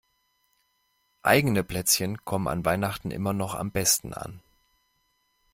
Eigene 1.21 1.63
Plätzchen 1.63 2.25
kommen 2.25 2.47
an 2.47 2.65
Weihnachten 2.65 3.11
immer 3.11 3.33
noch 3.33 3.53
am 3.53 3.69
besten 3.69 4.15
an. 4.15 4.41